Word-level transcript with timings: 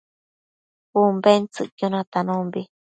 Umbentsëcquio 1.01 1.87
natanombi 1.93 2.61